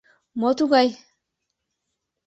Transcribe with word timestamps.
Мо 0.39 0.49
тугай?! 0.57 0.87